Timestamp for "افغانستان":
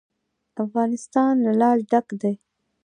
0.63-1.33